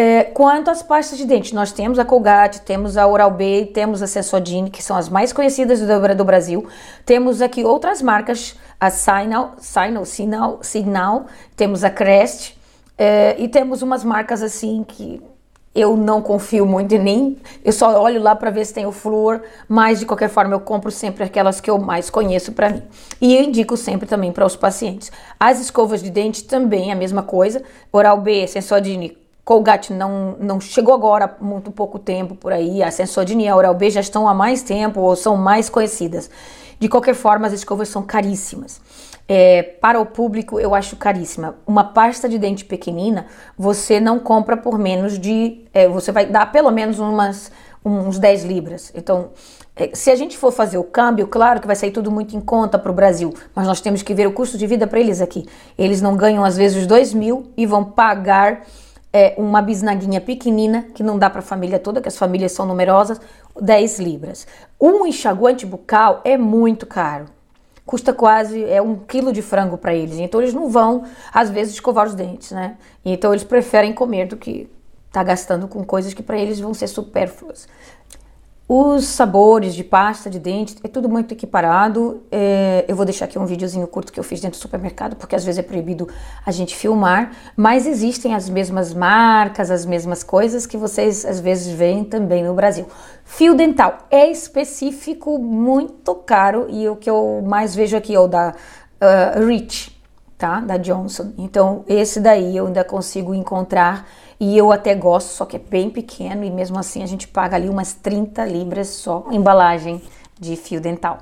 É, 0.00 0.22
quanto 0.22 0.70
às 0.70 0.80
pastas 0.80 1.18
de 1.18 1.24
dente, 1.26 1.52
nós 1.52 1.72
temos 1.72 1.98
a 1.98 2.04
Colgate, 2.04 2.60
temos 2.60 2.96
a 2.96 3.04
Oral-B, 3.04 3.72
temos 3.74 4.00
a 4.00 4.06
Sensodyne, 4.06 4.70
que 4.70 4.80
são 4.80 4.96
as 4.96 5.08
mais 5.08 5.32
conhecidas 5.32 5.80
do, 5.80 6.14
do, 6.14 6.24
Brasil. 6.24 6.68
Temos 7.04 7.42
aqui 7.42 7.64
outras 7.64 8.00
marcas, 8.00 8.54
a 8.78 8.90
Signal, 8.90 9.56
Signal, 9.58 10.04
Signal, 10.04 10.58
Signal 10.62 11.26
temos 11.56 11.82
a 11.82 11.90
Crest, 11.90 12.56
é, 12.96 13.34
e 13.40 13.48
temos 13.48 13.82
umas 13.82 14.04
marcas 14.04 14.40
assim 14.40 14.84
que 14.86 15.20
eu 15.74 15.96
não 15.96 16.22
confio 16.22 16.64
muito 16.64 16.94
em 16.94 16.98
nem, 17.00 17.36
eu 17.64 17.72
só 17.72 18.00
olho 18.00 18.22
lá 18.22 18.36
para 18.36 18.50
ver 18.50 18.64
se 18.64 18.74
tem 18.74 18.86
o 18.86 18.92
flúor, 18.92 19.42
mas 19.68 19.98
de 19.98 20.06
qualquer 20.06 20.28
forma 20.28 20.54
eu 20.54 20.60
compro 20.60 20.92
sempre 20.92 21.24
aquelas 21.24 21.60
que 21.60 21.68
eu 21.68 21.76
mais 21.76 22.08
conheço 22.08 22.52
para 22.52 22.70
mim. 22.70 22.84
E 23.20 23.36
eu 23.36 23.42
indico 23.42 23.76
sempre 23.76 24.06
também 24.06 24.30
para 24.30 24.46
os 24.46 24.54
pacientes. 24.54 25.10
As 25.40 25.60
escovas 25.60 26.00
de 26.00 26.10
dente 26.10 26.44
também 26.44 26.92
a 26.92 26.94
mesma 26.94 27.24
coisa, 27.24 27.64
Oral-B, 27.90 28.46
Sensodyne, 28.46 29.17
Colgate 29.48 29.94
não, 29.94 30.36
não 30.38 30.60
chegou 30.60 30.92
agora 30.92 31.24
há 31.24 31.42
muito 31.42 31.70
pouco 31.70 31.98
tempo 31.98 32.34
por 32.34 32.52
aí, 32.52 32.82
a 32.82 32.90
Sensodyne 32.90 33.44
e 33.44 33.48
a 33.48 33.56
Oral-B 33.56 33.88
já 33.88 34.00
estão 34.02 34.28
há 34.28 34.34
mais 34.34 34.62
tempo 34.62 35.00
ou 35.00 35.16
são 35.16 35.38
mais 35.38 35.70
conhecidas. 35.70 36.30
De 36.78 36.86
qualquer 36.86 37.14
forma, 37.14 37.46
as 37.46 37.54
escovas 37.54 37.88
são 37.88 38.02
caríssimas. 38.02 38.78
É, 39.26 39.62
para 39.62 39.98
o 39.98 40.04
público, 40.04 40.60
eu 40.60 40.74
acho 40.74 40.96
caríssima. 40.96 41.54
Uma 41.66 41.82
pasta 41.82 42.28
de 42.28 42.38
dente 42.38 42.62
pequenina, 42.66 43.24
você 43.56 43.98
não 43.98 44.18
compra 44.18 44.54
por 44.54 44.78
menos 44.78 45.18
de. 45.18 45.64
É, 45.72 45.88
você 45.88 46.12
vai 46.12 46.26
dar 46.26 46.52
pelo 46.52 46.70
menos 46.70 46.98
umas, 46.98 47.50
uns 47.82 48.18
10 48.18 48.44
libras. 48.44 48.92
Então, 48.94 49.30
é, 49.74 49.88
se 49.94 50.10
a 50.10 50.14
gente 50.14 50.36
for 50.36 50.52
fazer 50.52 50.76
o 50.76 50.84
câmbio, 50.84 51.26
claro 51.26 51.58
que 51.58 51.66
vai 51.66 51.74
sair 51.74 51.90
tudo 51.90 52.10
muito 52.10 52.36
em 52.36 52.40
conta 52.40 52.78
para 52.78 52.92
o 52.92 52.94
Brasil, 52.94 53.32
mas 53.54 53.66
nós 53.66 53.80
temos 53.80 54.02
que 54.02 54.12
ver 54.12 54.26
o 54.26 54.32
custo 54.32 54.58
de 54.58 54.66
vida 54.66 54.86
para 54.86 55.00
eles 55.00 55.22
aqui. 55.22 55.46
Eles 55.78 56.02
não 56.02 56.18
ganham, 56.18 56.44
às 56.44 56.54
vezes, 56.58 56.86
2 56.86 57.14
mil 57.14 57.50
e 57.56 57.64
vão 57.64 57.82
pagar 57.82 58.66
é, 59.12 59.34
uma 59.38 59.62
bisnaguinha 59.62 60.20
pequenina, 60.20 60.86
que 60.94 61.02
não 61.02 61.18
dá 61.18 61.30
para 61.30 61.40
a 61.40 61.42
família 61.42 61.78
toda, 61.78 62.00
que 62.00 62.08
as 62.08 62.16
famílias 62.16 62.52
são 62.52 62.66
numerosas, 62.66 63.20
10 63.60 63.98
libras. 63.98 64.46
Um 64.80 65.06
enxaguante 65.06 65.64
bucal 65.64 66.20
é 66.24 66.36
muito 66.36 66.86
caro. 66.86 67.26
Custa 67.86 68.12
quase 68.12 68.64
é 68.64 68.82
um 68.82 68.96
quilo 68.96 69.32
de 69.32 69.40
frango 69.40 69.78
para 69.78 69.94
eles. 69.94 70.18
Então 70.18 70.40
eles 70.42 70.52
não 70.52 70.68
vão, 70.68 71.04
às 71.32 71.48
vezes, 71.48 71.74
escovar 71.74 72.06
os 72.06 72.14
dentes, 72.14 72.50
né? 72.50 72.76
Então 73.04 73.32
eles 73.32 73.44
preferem 73.44 73.94
comer 73.94 74.26
do 74.26 74.36
que 74.36 74.70
tá 75.10 75.22
gastando 75.22 75.66
com 75.66 75.82
coisas 75.82 76.12
que 76.12 76.22
para 76.22 76.38
eles 76.38 76.60
vão 76.60 76.74
ser 76.74 76.86
supérfluas. 76.86 77.66
Os 78.70 79.06
sabores 79.06 79.74
de 79.74 79.82
pasta 79.82 80.28
de 80.28 80.38
dente 80.38 80.76
é 80.84 80.88
tudo 80.88 81.08
muito 81.08 81.32
equiparado. 81.32 82.22
É, 82.30 82.84
eu 82.86 82.94
vou 82.94 83.06
deixar 83.06 83.24
aqui 83.24 83.38
um 83.38 83.46
videozinho 83.46 83.86
curto 83.86 84.12
que 84.12 84.20
eu 84.20 84.24
fiz 84.24 84.42
dentro 84.42 84.58
do 84.58 84.60
supermercado, 84.60 85.16
porque 85.16 85.34
às 85.34 85.42
vezes 85.42 85.58
é 85.58 85.62
proibido 85.62 86.06
a 86.44 86.50
gente 86.50 86.76
filmar, 86.76 87.32
mas 87.56 87.86
existem 87.86 88.34
as 88.34 88.46
mesmas 88.50 88.92
marcas, 88.92 89.70
as 89.70 89.86
mesmas 89.86 90.22
coisas 90.22 90.66
que 90.66 90.76
vocês 90.76 91.24
às 91.24 91.40
vezes 91.40 91.72
veem 91.72 92.04
também 92.04 92.44
no 92.44 92.52
Brasil. 92.52 92.86
Fio 93.24 93.54
dental 93.54 94.06
é 94.10 94.30
específico, 94.30 95.38
muito 95.38 96.14
caro, 96.14 96.66
e 96.68 96.86
o 96.90 96.96
que 96.96 97.08
eu 97.08 97.42
mais 97.46 97.74
vejo 97.74 97.96
aqui 97.96 98.14
é 98.14 98.20
o 98.20 98.28
da 98.28 98.54
uh, 99.00 99.46
Rich, 99.46 99.97
tá? 100.38 100.60
Da 100.60 100.76
Johnson. 100.76 101.32
Então, 101.36 101.84
esse 101.88 102.20
daí 102.20 102.56
eu 102.56 102.68
ainda 102.68 102.84
consigo 102.84 103.34
encontrar 103.34 104.08
e 104.38 104.56
eu 104.56 104.70
até 104.70 104.94
gosto, 104.94 105.30
só 105.30 105.44
que 105.44 105.56
é 105.56 105.58
bem 105.58 105.90
pequeno 105.90 106.44
e 106.44 106.50
mesmo 106.50 106.78
assim 106.78 107.02
a 107.02 107.06
gente 107.06 107.26
paga 107.26 107.56
ali 107.56 107.68
umas 107.68 107.92
30 107.92 108.44
libras 108.46 108.86
só 108.88 109.26
embalagem 109.32 110.00
de 110.38 110.54
fio 110.54 110.80
dental. 110.80 111.18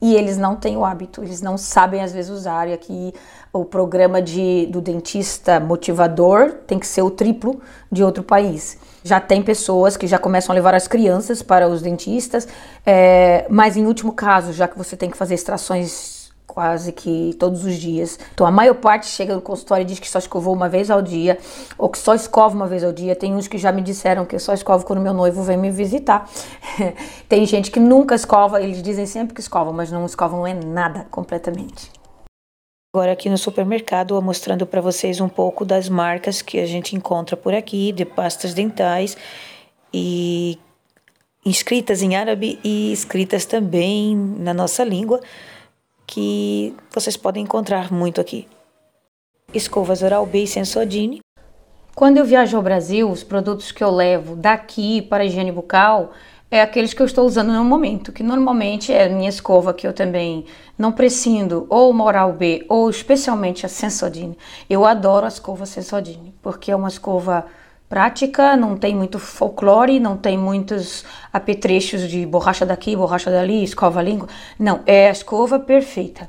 E 0.00 0.16
eles 0.16 0.36
não 0.36 0.56
têm 0.56 0.76
o 0.76 0.84
hábito, 0.84 1.22
eles 1.22 1.40
não 1.40 1.56
sabem 1.56 2.02
às 2.02 2.12
vezes 2.12 2.30
usar. 2.30 2.68
E 2.68 2.72
aqui 2.72 3.14
o 3.52 3.64
programa 3.64 4.20
de, 4.20 4.66
do 4.66 4.80
dentista 4.80 5.58
motivador 5.60 6.52
tem 6.66 6.78
que 6.78 6.86
ser 6.86 7.02
o 7.02 7.10
triplo 7.10 7.60
de 7.90 8.02
outro 8.02 8.22
país. 8.22 8.76
Já 9.02 9.20
tem 9.20 9.42
pessoas 9.42 9.96
que 9.96 10.06
já 10.06 10.18
começam 10.18 10.52
a 10.52 10.54
levar 10.54 10.74
as 10.74 10.88
crianças 10.88 11.42
para 11.42 11.68
os 11.68 11.80
dentistas, 11.80 12.46
é, 12.84 13.46
mas 13.48 13.76
em 13.76 13.86
último 13.86 14.12
caso, 14.12 14.52
já 14.52 14.68
que 14.68 14.76
você 14.76 14.96
tem 14.96 15.10
que 15.10 15.16
fazer 15.16 15.34
extrações 15.34 16.13
quase 16.54 16.92
que 16.92 17.34
todos 17.38 17.64
os 17.64 17.74
dias. 17.74 18.18
Então 18.32 18.46
a 18.46 18.50
maior 18.50 18.76
parte 18.76 19.06
chega 19.06 19.34
no 19.34 19.42
consultório 19.42 19.82
e 19.82 19.84
diz 19.84 19.98
que 19.98 20.08
só 20.08 20.20
escovou 20.20 20.54
uma 20.54 20.68
vez 20.68 20.88
ao 20.88 21.02
dia, 21.02 21.36
ou 21.76 21.88
que 21.88 21.98
só 21.98 22.14
escova 22.14 22.54
uma 22.54 22.68
vez 22.68 22.84
ao 22.84 22.92
dia. 22.92 23.16
Tem 23.16 23.34
uns 23.34 23.48
que 23.48 23.58
já 23.58 23.72
me 23.72 23.82
disseram 23.82 24.24
que 24.24 24.38
só 24.38 24.54
escovo 24.54 24.86
quando 24.86 25.00
meu 25.00 25.12
noivo 25.12 25.42
vem 25.42 25.56
me 25.56 25.70
visitar. 25.70 26.30
Tem 27.28 27.44
gente 27.44 27.72
que 27.72 27.80
nunca 27.80 28.14
escova, 28.14 28.62
eles 28.62 28.80
dizem 28.80 29.04
sempre 29.04 29.34
que 29.34 29.40
escovam, 29.40 29.72
mas 29.72 29.90
não 29.90 30.06
escovam 30.06 30.46
é 30.46 30.54
nada 30.54 31.06
completamente. 31.10 31.90
Agora 32.94 33.10
aqui 33.10 33.28
no 33.28 33.36
supermercado, 33.36 34.22
mostrando 34.22 34.64
para 34.64 34.80
vocês 34.80 35.20
um 35.20 35.28
pouco 35.28 35.64
das 35.64 35.88
marcas 35.88 36.40
que 36.40 36.60
a 36.60 36.66
gente 36.66 36.94
encontra 36.94 37.36
por 37.36 37.52
aqui, 37.52 37.90
de 37.90 38.04
pastas 38.04 38.54
dentais 38.54 39.16
e 39.92 40.56
escritas 41.44 42.02
em 42.02 42.14
árabe 42.14 42.60
e 42.62 42.92
escritas 42.92 43.44
também 43.44 44.16
na 44.16 44.54
nossa 44.54 44.84
língua 44.84 45.20
que 46.14 46.72
vocês 46.92 47.16
podem 47.16 47.42
encontrar 47.42 47.92
muito 47.92 48.20
aqui. 48.20 48.46
Escovas 49.52 50.00
Oral-B 50.00 50.44
e 50.44 50.46
Sensodyne. 50.46 51.20
Quando 51.92 52.18
eu 52.18 52.24
viajo 52.24 52.56
ao 52.56 52.62
Brasil, 52.62 53.10
os 53.10 53.24
produtos 53.24 53.72
que 53.72 53.82
eu 53.82 53.90
levo 53.90 54.36
daqui 54.36 55.02
para 55.02 55.24
a 55.24 55.26
higiene 55.26 55.50
bucal 55.50 56.12
é 56.48 56.62
aqueles 56.62 56.94
que 56.94 57.02
eu 57.02 57.06
estou 57.06 57.26
usando 57.26 57.52
no 57.52 57.64
momento, 57.64 58.12
que 58.12 58.22
normalmente 58.22 58.92
é 58.92 59.06
a 59.06 59.08
minha 59.08 59.28
escova 59.28 59.74
que 59.74 59.88
eu 59.88 59.92
também 59.92 60.44
não 60.78 60.92
prescindo, 60.92 61.66
ou 61.68 61.90
uma 61.90 62.04
Oral-B, 62.04 62.64
ou 62.68 62.88
especialmente 62.88 63.66
a 63.66 63.68
Sensodyne. 63.68 64.38
Eu 64.70 64.84
adoro 64.84 65.24
a 65.24 65.28
escova 65.28 65.66
Sensodyne, 65.66 66.32
porque 66.40 66.70
é 66.70 66.76
uma 66.76 66.88
escova 66.88 67.44
prática, 67.88 68.56
não 68.56 68.76
tem 68.76 68.94
muito 68.94 69.18
folclore, 69.18 70.00
não 70.00 70.16
tem 70.16 70.36
muitos 70.36 71.04
apetrechos 71.32 72.08
de 72.08 72.26
borracha 72.26 72.66
daqui, 72.66 72.96
borracha 72.96 73.30
dali, 73.30 73.62
escova 73.62 74.02
língua. 74.02 74.28
Não, 74.58 74.80
é 74.86 75.08
a 75.08 75.12
escova 75.12 75.58
perfeita. 75.58 76.28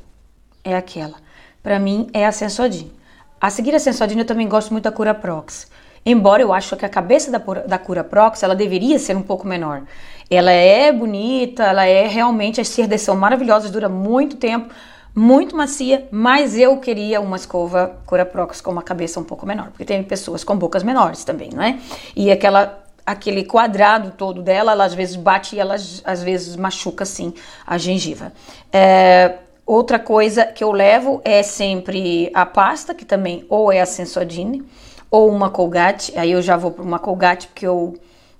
É 0.63 0.75
aquela. 0.75 1.15
Para 1.63 1.79
mim 1.79 2.07
é 2.13 2.25
a 2.25 2.31
Sensodyne. 2.31 2.91
A 3.39 3.49
seguir 3.49 3.75
a 3.75 3.79
Sensodyne 3.79 4.21
eu 4.21 4.27
também 4.27 4.47
gosto 4.47 4.71
muito 4.71 4.83
da 4.83 4.91
Cura 4.91 5.13
Prox. 5.13 5.67
Embora 6.05 6.41
eu 6.41 6.53
acho 6.53 6.75
que 6.75 6.85
a 6.85 6.89
cabeça 6.89 7.31
da, 7.31 7.39
da 7.39 7.79
Cura 7.79 8.03
Prox 8.03 8.43
ela 8.43 8.55
deveria 8.55 8.99
ser 8.99 9.17
um 9.17 9.23
pouco 9.23 9.47
menor. 9.47 9.83
Ela 10.29 10.51
é 10.51 10.91
bonita, 10.91 11.63
ela 11.63 11.85
é 11.85 12.07
realmente 12.07 12.61
as 12.61 12.67
cerdas 12.67 13.01
são 13.01 13.15
maravilhosas, 13.15 13.71
dura 13.71 13.89
muito 13.89 14.37
tempo, 14.37 14.73
muito 15.15 15.55
macia, 15.55 16.07
mas 16.11 16.57
eu 16.57 16.77
queria 16.77 17.21
uma 17.21 17.37
escova 17.37 17.97
Curaprox 18.05 18.59
com 18.59 18.71
uma 18.71 18.83
cabeça 18.83 19.17
um 19.17 19.23
pouco 19.23 19.45
menor, 19.45 19.67
porque 19.69 19.85
tem 19.85 20.03
pessoas 20.03 20.43
com 20.43 20.57
bocas 20.57 20.83
menores 20.83 21.23
também, 21.23 21.49
não 21.53 21.63
é? 21.63 21.79
E 22.15 22.29
aquela 22.29 22.83
aquele 23.05 23.43
quadrado 23.45 24.11
todo 24.17 24.41
dela, 24.41 24.71
ela 24.71 24.83
às 24.83 24.93
vezes 24.93 25.15
bate 25.15 25.55
e 25.55 25.59
ela 25.59 25.75
às 25.75 26.23
vezes 26.23 26.55
machuca 26.55 27.03
assim 27.03 27.33
a 27.65 27.77
gengiva. 27.77 28.33
É, 28.73 29.35
outra 29.65 29.99
coisa 29.99 30.45
que 30.45 30.63
eu 30.63 30.71
levo 30.71 31.21
é 31.23 31.43
sempre 31.43 32.31
a 32.33 32.45
pasta, 32.45 32.95
que 32.95 33.05
também 33.05 33.45
ou 33.47 33.71
é 33.71 33.79
a 33.79 33.85
Sensodyne 33.85 34.65
ou 35.11 35.29
uma 35.29 35.49
Colgate. 35.51 36.17
Aí 36.17 36.31
eu 36.31 36.41
já 36.41 36.57
vou 36.57 36.71
para 36.71 36.83
uma 36.83 36.97
Colgate 36.97 37.47
porque 37.47 37.67
eu 37.67 37.93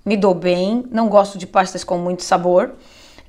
me 0.04 0.16
dou 0.16 0.34
bem, 0.34 0.84
não 0.90 1.08
gosto 1.08 1.38
de 1.38 1.46
pastas 1.46 1.84
com 1.84 1.96
muito 1.96 2.22
sabor. 2.24 2.72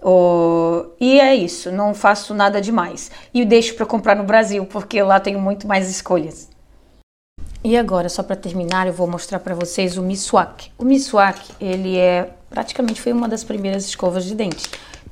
Oh, 0.01 0.85
e 0.99 1.19
é 1.19 1.35
isso, 1.35 1.71
não 1.71 1.93
faço 1.93 2.33
nada 2.33 2.61
demais. 2.61 3.11
E 3.33 3.43
deixo 3.43 3.75
para 3.75 3.85
comprar 3.85 4.15
no 4.15 4.23
Brasil, 4.23 4.65
porque 4.65 5.01
lá 5.01 5.19
tenho 5.19 5.39
muito 5.39 5.67
mais 5.67 5.89
escolhas. 5.89 6.49
E 7.63 7.75
agora, 7.75 8.07
só 8.07 8.23
para 8.23 8.35
terminar, 8.35 8.87
eu 8.87 8.93
vou 8.93 9.07
mostrar 9.07 9.39
para 9.39 9.55
vocês 9.55 9.97
o 9.97 10.01
Miswak. 10.01 10.71
O 10.77 10.85
Miswak, 10.85 11.51
ele 11.59 11.97
é 11.97 12.31
praticamente 12.49 13.01
foi 13.01 13.11
uma 13.11 13.27
das 13.27 13.43
primeiras 13.43 13.85
escovas 13.85 14.25
de 14.25 14.35
dente, 14.35 14.69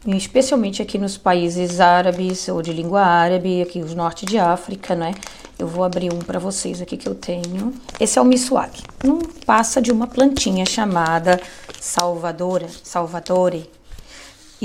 especialmente 0.07 0.81
aqui 0.81 0.97
nos 0.97 1.17
países 1.17 1.79
árabes 1.79 2.47
ou 2.47 2.61
de 2.61 2.71
língua 2.71 3.01
árabe, 3.01 3.61
aqui 3.61 3.81
os 3.81 3.93
norte 3.93 4.25
de 4.25 4.37
África, 4.37 4.95
né? 4.95 5.13
Eu 5.57 5.67
vou 5.67 5.83
abrir 5.83 6.13
um 6.13 6.19
para 6.19 6.37
vocês 6.37 6.81
aqui 6.81 6.97
que 6.97 7.07
eu 7.07 7.15
tenho. 7.15 7.73
Esse 7.99 8.19
é 8.19 8.21
o 8.21 8.25
Miswak. 8.25 8.83
Não 9.03 9.19
passa 9.45 9.81
de 9.81 9.91
uma 9.91 10.05
plantinha 10.05 10.65
chamada 10.65 11.39
Salvadora, 11.79 12.67
Salvatore, 12.83 13.69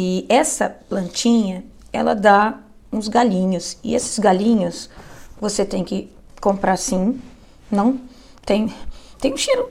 e 0.03 0.25
essa 0.31 0.71
plantinha, 0.89 1.63
ela 1.93 2.15
dá 2.15 2.59
uns 2.91 3.07
galinhos. 3.07 3.77
E 3.85 3.95
esses 3.95 4.19
galinhos 4.19 4.89
você 5.39 5.63
tem 5.63 5.85
que 5.85 6.11
comprar 6.41 6.79
sim. 6.79 7.21
Não 7.71 8.01
tem 8.47 8.75
tem 9.21 9.35
um 9.35 9.37
cheiro 9.37 9.69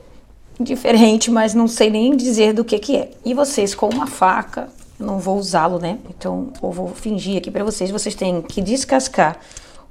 diferente, 0.60 1.32
mas 1.32 1.52
não 1.52 1.66
sei 1.66 1.90
nem 1.90 2.16
dizer 2.16 2.52
do 2.52 2.64
que 2.64 2.78
que 2.78 2.96
é. 2.96 3.10
E 3.24 3.34
vocês 3.34 3.74
com 3.74 3.88
uma 3.88 4.06
faca, 4.06 4.68
não 5.00 5.18
vou 5.18 5.36
usá-lo, 5.36 5.80
né? 5.80 5.98
Então, 6.08 6.52
eu 6.62 6.70
vou 6.70 6.94
fingir 6.94 7.38
aqui 7.38 7.50
para 7.50 7.64
vocês, 7.64 7.90
vocês 7.90 8.14
têm 8.14 8.40
que 8.40 8.62
descascar 8.62 9.40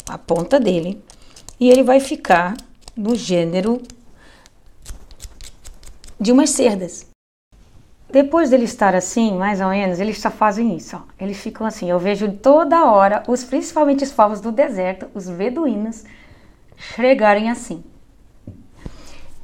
a 0.08 0.17
ponta 0.17 0.58
dele 0.58 1.03
e 1.60 1.69
ele 1.69 1.84
vai 1.84 2.00
ficar 2.00 2.55
no 2.96 3.13
gênero 3.13 3.81
de 6.17 6.31
umas 6.31 6.51
cerdas. 6.51 7.09
Depois 8.12 8.50
dele 8.50 8.63
estar 8.63 8.96
assim, 8.96 9.38
mais 9.38 9.62
ou 9.62 9.70
menos, 9.70 10.00
eles 10.00 10.20
só 10.20 10.32
fazem 10.32 10.75
isso. 10.75 10.96
Ó. 10.96 11.01
Eles 11.24 11.38
ficam 11.38 11.68
assim. 11.68 11.89
Eu 11.89 12.00
vejo 12.00 12.32
toda 12.32 12.86
hora, 12.86 13.24
os 13.28 13.44
principalmente 13.44 14.04
os 14.04 14.12
povos 14.12 14.42
do 14.42 14.51
deserto, 14.51 15.08
os 15.13 15.30
beduínos, 15.30 16.04
chegarem 16.96 17.51
assim. 17.51 17.84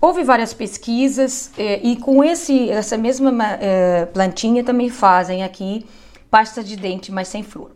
Houve 0.02 0.24
várias 0.24 0.54
pesquisas 0.54 1.52
eh, 1.58 1.80
e 1.84 1.96
com 1.96 2.24
esse, 2.24 2.70
essa 2.70 2.98
mesma 2.98 3.32
eh, 3.60 4.08
plantinha 4.14 4.64
também 4.64 4.90
fazem 4.90 5.44
aqui 5.44 5.86
pasta 6.30 6.64
de 6.64 6.76
dente, 6.76 7.12
mas 7.12 7.28
sem 7.28 7.44
flor. 7.44 7.72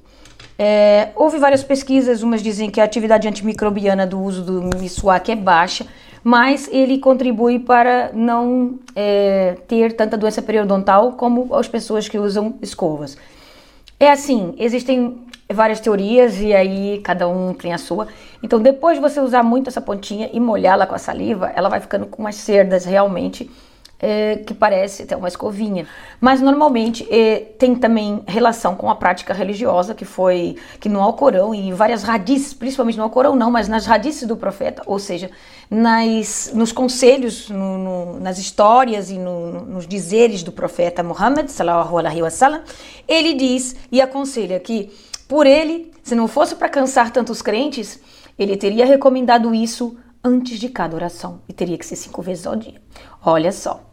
Eh, 0.58 1.10
houve 1.16 1.38
várias 1.38 1.64
pesquisas, 1.64 2.22
umas 2.22 2.42
dizem 2.44 2.70
que 2.70 2.82
a 2.82 2.84
atividade 2.84 3.28
antimicrobiana 3.28 4.06
do 4.06 4.20
uso 4.20 4.44
do 4.44 4.78
miswak 4.78 5.32
é 5.32 5.36
baixa, 5.36 5.86
mas 6.24 6.70
ele 6.72 7.00
contribui 7.00 7.60
para 7.60 8.12
não 8.14 8.80
é, 8.96 9.58
ter 9.68 9.94
tanta 9.94 10.18
doença 10.18 10.42
periodontal 10.42 11.14
como 11.14 11.54
as 11.56 11.68
pessoas 11.68 12.08
que 12.08 12.18
usam 12.18 12.56
escovas. 12.62 13.18
É 14.00 14.12
assim, 14.12 14.54
existem 14.58 15.18
várias 15.52 15.80
teorias 15.80 16.40
e 16.40 16.54
aí 16.54 17.02
cada 17.04 17.28
um 17.28 17.54
tem 17.54 17.74
a 17.74 17.78
sua. 17.78 18.08
Então, 18.42 18.62
depois 18.62 18.96
de 18.96 19.02
você 19.02 19.20
usar 19.20 19.44
muito 19.44 19.68
essa 19.68 19.82
pontinha 19.82 20.30
e 20.32 20.40
molhá-la 20.40 20.86
com 20.86 20.96
a 20.96 21.00
saliva, 21.00 21.52
ela 21.56 21.70
vai 21.70 21.80
ficando 21.80 22.06
com 22.06 22.22
umas 22.22 22.36
cerdas 22.36 22.86
realmente 22.86 23.50
é, 24.02 24.38
que 24.38 24.54
parece 24.54 25.04
até 25.04 25.16
uma 25.16 25.28
escovinha. 25.28 25.86
Mas 26.22 26.42
normalmente 26.42 27.08
é, 27.12 27.40
tem 27.58 27.76
também 27.76 28.22
relação 28.26 28.76
com 28.76 28.90
a 28.90 28.96
prática 28.96 29.34
religiosa 29.34 29.94
que 29.94 30.06
foi 30.06 30.56
que 30.80 30.88
no 30.88 31.02
Alcorão 31.02 31.54
e 31.54 31.72
várias 31.74 32.04
radices, 32.04 32.54
principalmente 32.54 32.98
no 32.98 33.04
Alcorão 33.04 33.36
não, 33.36 33.52
mas 33.52 33.68
nas 33.68 33.86
radices 33.86 34.28
do 34.28 34.38
profeta, 34.38 34.82
ou 34.86 35.00
seja, 35.00 35.30
nas, 35.70 36.52
nos 36.54 36.72
conselhos, 36.72 37.50
no, 37.50 37.78
no, 37.78 38.20
nas 38.20 38.38
histórias 38.38 39.10
e 39.10 39.18
no, 39.18 39.66
nos 39.66 39.88
dizeres 39.88 40.44
do 40.44 40.52
profeta 40.52 41.04
Muhammad, 41.04 41.50
sallallahu 41.50 41.98
alaihi 41.98 42.22
wasallam, 42.22 42.62
ele 43.08 43.34
diz 43.34 43.76
e 43.92 44.02
aconselha 44.02 44.60
que 44.60 44.92
por 45.28 45.46
ele, 45.46 45.92
se 46.02 46.16
não 46.16 46.28
fosse 46.28 46.56
para 46.56 46.70
cansar 46.70 47.12
tantos 47.12 47.42
crentes, 47.42 48.00
ele 48.38 48.58
teria 48.58 48.86
recomendado 48.86 49.54
isso 49.54 49.96
antes 50.24 50.60
de 50.60 50.70
cada 50.70 50.96
oração 50.96 51.42
e 51.48 51.54
teria 51.54 51.78
que 51.78 51.86
ser 51.86 51.96
cinco 51.96 52.22
vezes 52.22 52.46
ao 52.46 52.56
dia. 52.56 52.82
Olha 53.24 53.52
só. 53.52 53.84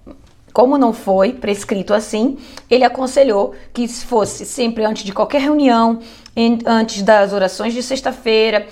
Como 0.52 0.78
não 0.78 0.94
foi 0.94 1.34
prescrito 1.34 1.92
assim, 1.92 2.38
ele 2.70 2.82
aconselhou 2.82 3.54
que 3.74 3.86
fosse 3.86 4.46
sempre 4.46 4.86
antes 4.86 5.04
de 5.04 5.12
qualquer 5.12 5.42
reunião, 5.42 6.00
antes 6.64 7.02
das 7.02 7.34
orações 7.34 7.74
de 7.74 7.82
sexta-feira, 7.82 8.66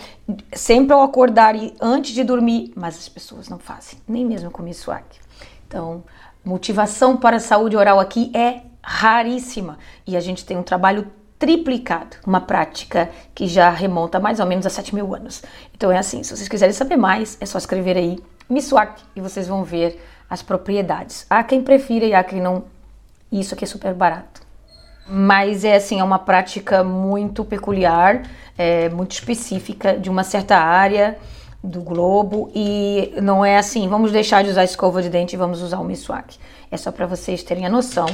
sempre 0.55 0.95
ao 0.95 1.03
acordar 1.03 1.55
e 1.55 1.75
antes 1.79 2.15
de 2.15 2.25
dormir, 2.25 2.73
mas 2.75 2.97
as 2.97 3.09
pessoas 3.09 3.51
não 3.51 3.59
fazem, 3.59 3.99
nem 4.09 4.25
mesmo 4.25 4.51
com 4.51 4.63
aqui. 4.97 5.21
Então, 5.69 6.03
motivação 6.43 7.19
para 7.19 7.37
a 7.37 7.41
saúde 7.41 7.77
oral 7.77 8.01
aqui 8.01 8.33
é 8.35 8.63
raríssima 8.83 9.79
e 10.07 10.17
a 10.17 10.21
gente 10.21 10.45
tem 10.45 10.57
um 10.57 10.63
trabalho 10.63 11.11
triplicado, 11.45 12.17
uma 12.27 12.41
prática 12.41 13.11
que 13.35 13.47
já 13.47 13.69
remonta 13.69 14.19
mais 14.19 14.41
ou 14.41 14.47
menos 14.47 14.65
a 14.65 14.71
7 14.71 14.95
mil 14.95 15.15
anos. 15.15 15.43
Então 15.77 15.93
é 15.93 15.99
assim, 15.99 16.23
se 16.23 16.35
vocês 16.35 16.49
quiserem 16.49 16.73
saber 16.73 16.97
mais, 16.97 17.37
é 17.39 17.45
só 17.45 17.59
escrever 17.59 17.99
aí 17.99 18.19
Miswak 18.49 19.03
e 19.15 19.21
vocês 19.21 19.47
vão 19.47 19.63
ver 19.63 20.03
as 20.29 20.41
propriedades. 20.41 21.27
Há 21.29 21.45
quem 21.45 21.63
prefira 21.63 22.07
e 22.07 22.15
há 22.15 22.25
quem 22.25 22.41
não. 22.41 22.65
Isso 23.31 23.53
aqui 23.53 23.65
é 23.65 23.67
super 23.67 23.93
barato. 23.93 24.41
Mas 25.07 25.67
é 25.67 25.77
assim, 25.77 26.01
é 26.01 26.05
uma 26.05 26.19
prática 26.19 26.83
muito 26.83 27.45
peculiar, 27.45 28.23
é, 28.57 28.89
muito 28.89 29.13
específica 29.13 29.99
de 29.99 30.09
uma 30.09 30.25
certa 30.25 30.57
área 30.57 31.19
do 31.63 31.83
globo 31.83 32.51
e 32.55 33.13
não 33.21 33.45
é 33.45 33.59
assim, 33.59 33.87
vamos 33.87 34.13
deixar 34.13 34.43
de 34.43 34.49
usar 34.49 34.65
escova 34.65 35.03
de 35.03 35.11
dente 35.11 35.35
e 35.35 35.37
vamos 35.37 35.61
usar 35.61 35.79
o 35.79 35.85
miswak. 35.85 36.39
É 36.71 36.79
só 36.79 36.91
para 36.91 37.05
vocês 37.05 37.43
terem 37.43 37.67
a 37.67 37.69
noção. 37.69 38.07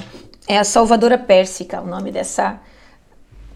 É 0.48 0.58
a 0.58 0.64
salvadora 0.64 1.16
pérsica, 1.16 1.80
o 1.80 1.86
nome 1.86 2.10
dessa 2.10 2.58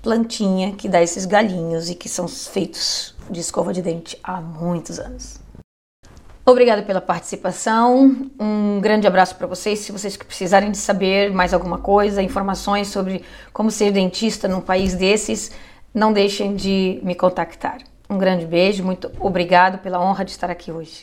plantinha 0.04 0.72
que 0.72 0.86
dá 0.86 1.02
esses 1.02 1.24
galinhos 1.24 1.88
e 1.88 1.94
que 1.94 2.10
são 2.10 2.28
feitos 2.28 3.14
de 3.30 3.40
escova 3.40 3.72
de 3.72 3.80
dente 3.80 4.18
há 4.22 4.38
muitos 4.38 5.00
anos. 5.00 5.40
Obrigada 6.44 6.82
pela 6.82 7.00
participação. 7.00 8.30
Um 8.38 8.78
grande 8.82 9.06
abraço 9.06 9.34
para 9.34 9.46
vocês. 9.46 9.78
Se 9.78 9.90
vocês 9.90 10.14
precisarem 10.14 10.70
de 10.70 10.76
saber 10.76 11.32
mais 11.32 11.54
alguma 11.54 11.78
coisa, 11.78 12.22
informações 12.22 12.88
sobre 12.88 13.24
como 13.50 13.70
ser 13.70 13.92
dentista 13.92 14.46
num 14.46 14.60
país 14.60 14.92
desses, 14.94 15.50
não 15.94 16.12
deixem 16.12 16.54
de 16.54 17.00
me 17.02 17.14
contactar. 17.14 17.78
Um 18.10 18.18
grande 18.18 18.44
beijo, 18.44 18.84
muito 18.84 19.10
obrigado 19.18 19.78
pela 19.78 19.98
honra 19.98 20.22
de 20.22 20.32
estar 20.32 20.50
aqui 20.50 20.70
hoje. 20.70 21.02